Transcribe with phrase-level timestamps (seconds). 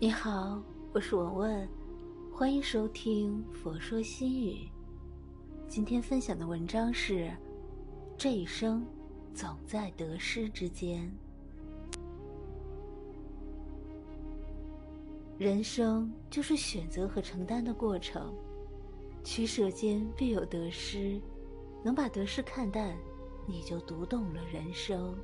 [0.00, 0.60] 你好，
[0.92, 1.68] 我是文文，
[2.32, 4.52] 欢迎收听《佛说心语》。
[5.68, 7.32] 今天分享的文章是：
[8.18, 8.84] 这一生
[9.32, 11.08] 总在得失之间。
[15.38, 18.34] 人生就是选择和承担的过程，
[19.22, 21.20] 取舍间必有得失，
[21.84, 22.96] 能把得失看淡，
[23.46, 25.16] 你就读懂了人生。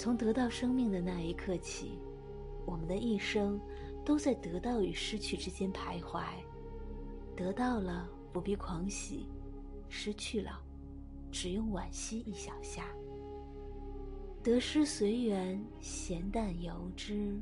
[0.00, 1.98] 从得到生命的那一刻起，
[2.64, 3.60] 我们的一生
[4.02, 6.22] 都在得到与失去之间徘徊。
[7.36, 9.26] 得到了不必狂喜，
[9.90, 10.58] 失去了
[11.30, 12.86] 只用惋惜一小下。
[14.42, 17.38] 得失随缘，闲淡由之。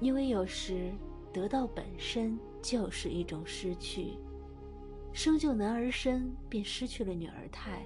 [0.00, 0.94] 因为有时
[1.30, 4.14] 得到本身就是一种失去。
[5.12, 7.82] 生就男儿身，便失去了女儿态；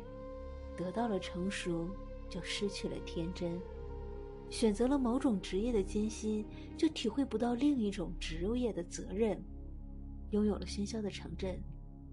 [0.77, 1.91] 得到了成熟。
[2.29, 3.59] 就失去了天真，
[4.51, 6.45] 选择了某种职业的艰辛，
[6.77, 9.37] 就体会不到另一种职业的责任；
[10.31, 11.59] 拥有了喧嚣的城镇，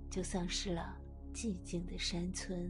[0.09, 0.95] 就丧失了
[1.33, 2.69] 寂静的山村；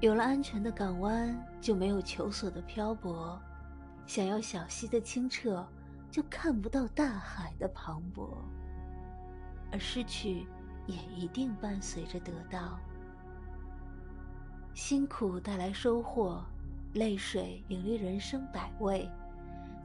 [0.00, 3.38] 有了安全的港湾，就没有求索的漂泊；
[4.06, 5.66] 想要小溪的清澈，
[6.10, 8.28] 就看不到大海的磅礴；
[9.70, 10.46] 而失去，
[10.86, 12.78] 也一定伴随着得到。
[14.76, 16.44] 辛苦带来收获，
[16.92, 19.08] 泪水领略人生百味，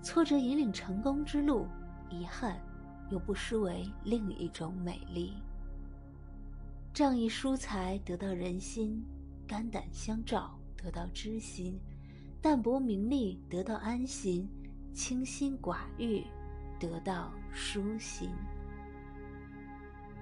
[0.03, 1.66] 挫折引领成功之路，
[2.09, 2.59] 遗憾
[3.09, 5.36] 又不失为另一种美丽。
[6.94, 9.02] 仗义疏财得到人心，
[9.48, 11.80] 肝胆相照得到知心，
[12.42, 14.45] 淡泊名利得到安心，
[14.94, 16.22] 清心寡欲
[16.78, 18.30] 得到舒心。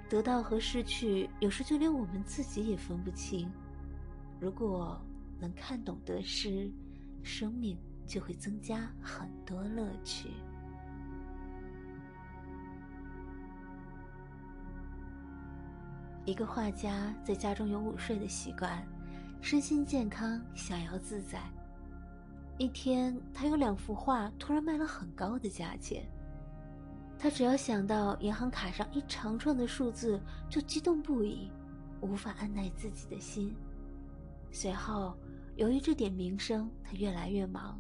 [0.08, 3.52] 得到和失去，有时就连我们自己也分不清。
[4.40, 5.00] 如果
[5.40, 6.72] 能看懂得失，
[7.24, 10.30] 生命就会增加很多乐趣。
[16.26, 18.82] 一个画家在家中有午睡的习惯，
[19.42, 21.42] 身心健康，逍遥自在。
[22.58, 26.06] 一天，他有两幅画突然卖了很高的价钱，
[27.18, 31.50] 他只要想到银行卡上一长串的数字，就激动不已，
[32.02, 33.56] 无法按耐自己的心。
[34.52, 35.16] 随后，
[35.56, 37.80] 由于这点名声，他越来越忙，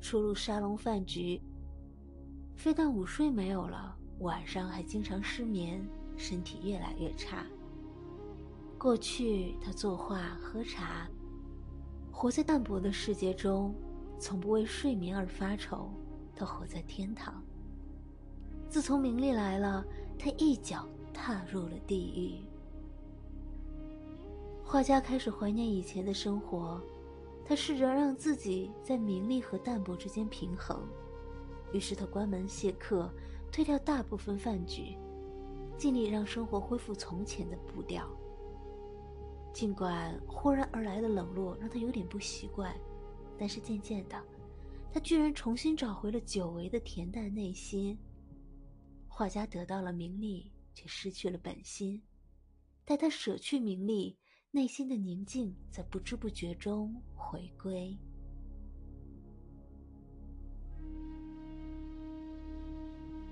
[0.00, 1.40] 出入沙龙饭局。
[2.54, 7.46] 非但午睡没有了，晚上还经常失眠，身体越来越差。
[8.78, 11.08] 过去他作画、喝茶，
[12.10, 13.74] 活在淡泊的世界中，
[14.18, 15.90] 从不为睡眠而发愁。
[16.34, 17.42] 他活在天堂。
[18.68, 19.84] 自从名利来了，
[20.18, 22.49] 他一脚踏入了地狱。
[24.70, 26.80] 画家开始怀念以前的生活，
[27.44, 30.88] 他试着让自己在名利和淡泊之间平衡。
[31.72, 33.12] 于是他关门谢客，
[33.50, 34.96] 推掉大部分饭局，
[35.76, 38.08] 尽力让生活恢复从前的步调。
[39.52, 42.72] 尽管忽然而来的冷落让他有点不习惯，
[43.36, 44.22] 但是渐渐的，
[44.92, 47.98] 他居然重新找回了久违的恬淡内心。
[49.08, 52.00] 画家得到了名利，却失去了本心。
[52.84, 54.16] 待他舍去名利。
[54.52, 57.96] 内心的宁静在不知不觉中回归。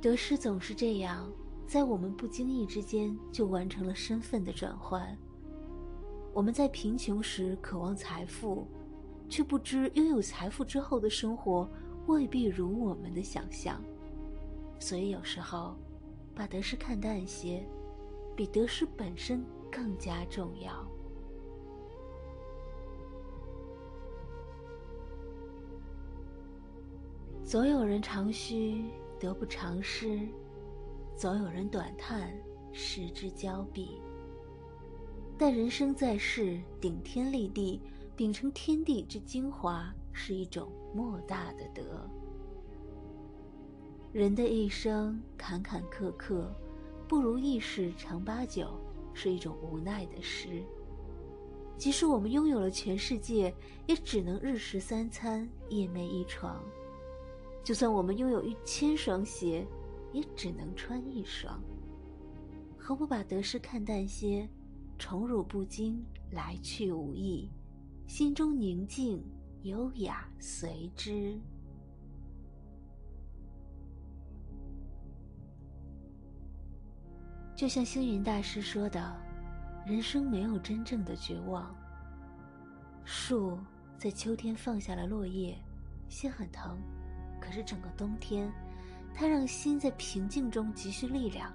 [0.01, 1.29] 得失总是这样，
[1.67, 5.19] 在我们不经意之间就完成了身份的转换。
[6.33, 8.65] 我们在贫穷时渴望财富，
[9.29, 11.69] 却不知拥有财富之后的生活
[12.07, 13.83] 未必如我们的想象。
[14.79, 15.77] 所以有时候，
[16.33, 17.69] 把得失看淡些，
[18.37, 20.89] 比得失本身更加重要。
[27.49, 28.85] 总有人长吁，
[29.19, 30.29] 得不偿失；
[31.17, 32.31] 总有人短叹，
[32.73, 34.03] 失之交臂。
[35.39, 37.81] 但人生在世，顶天立地，
[38.15, 42.07] 秉承天地之精华，是一种莫大的德。
[44.13, 46.45] 人的一生坎坎坷坷，
[47.09, 48.79] 不如意事常八九，
[49.15, 50.63] 是一种无奈的诗。
[51.79, 53.55] 即使我们拥有了全世界，
[53.87, 56.63] 也只能日食三餐，夜寐一床。
[57.69, 59.69] 就算我们拥有一千双鞋，
[60.11, 61.63] 也只能穿一双。
[62.79, 64.49] 何不把得失看淡些，
[64.99, 67.51] 宠辱不惊，来去无意，
[68.07, 69.23] 心中宁静，
[69.65, 71.39] 优雅随之。
[77.55, 79.15] 就像星云大师说的
[79.87, 81.77] ：“人生没有真正的绝望。
[83.05, 83.59] 树
[83.99, 85.55] 在秋天放下了落叶，
[86.09, 86.79] 心很疼。
[87.49, 88.53] 可是整个冬天，
[89.15, 91.51] 它让心在平静中积蓄力量。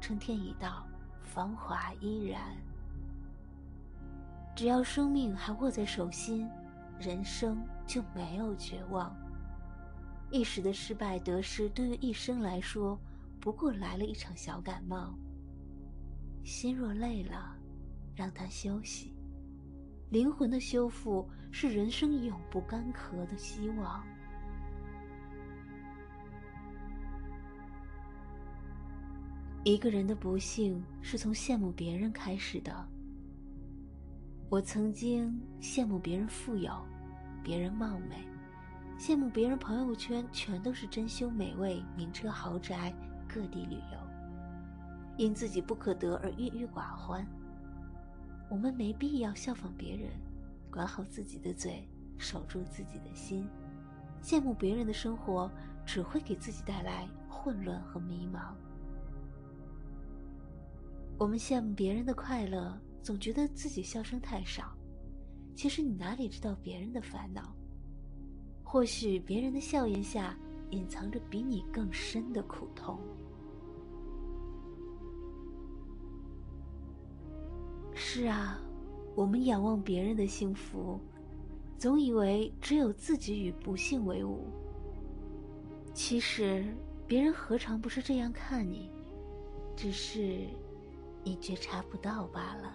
[0.00, 0.84] 春天已到，
[1.22, 2.56] 繁华依然。
[4.56, 6.50] 只要生命还握在手心，
[6.98, 9.16] 人生就没有绝望。
[10.32, 12.98] 一时的失败得失，对于一生来说，
[13.38, 15.14] 不过来了一场小感冒。
[16.42, 17.54] 心若累了，
[18.12, 19.14] 让它休息。
[20.10, 24.04] 灵魂的修复是人生永不干涸的希望。
[29.64, 32.88] 一个人的不幸是从羡慕别人开始的。
[34.48, 36.72] 我曾经羡慕别人富有，
[37.42, 38.24] 别人貌美，
[38.98, 42.94] 羡慕别人朋友圈全都是珍馐美味、名车豪宅、
[43.28, 43.98] 各地旅游，
[45.18, 47.26] 因自己不可得而郁郁寡欢。
[48.48, 50.08] 我们没必要效仿别人，
[50.70, 53.46] 管好自己的嘴，守住自己的心。
[54.22, 55.50] 羡慕别人的生活，
[55.84, 58.54] 只会给自己带来混乱和迷茫。
[61.18, 64.72] 我们羡慕别人的快乐，总觉得自己笑声太少。
[65.52, 67.52] 其实你哪里知道别人的烦恼？
[68.62, 70.38] 或许别人的笑颜下，
[70.70, 72.96] 隐藏着比你更深的苦痛。
[77.94, 78.60] 是啊，
[79.16, 81.00] 我们仰望别人的幸福，
[81.76, 84.46] 总以为只有自己与不幸为伍。
[85.92, 86.64] 其实，
[87.08, 88.88] 别人何尝不是这样看你？
[89.74, 90.46] 只是。
[91.24, 92.74] 你觉察不到罢了。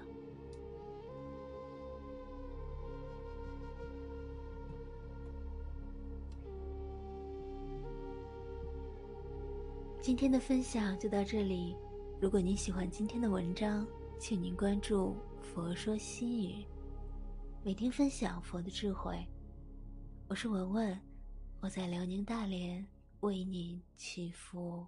[10.01, 11.75] 今天的分享就到这里。
[12.19, 13.87] 如果您喜欢今天的文章，
[14.19, 16.65] 请您关注“佛说心语”，
[17.63, 19.17] 每天分享佛的智慧。
[20.27, 21.01] 我是文文，
[21.61, 22.85] 我在辽宁大连
[23.21, 24.85] 为您祈福。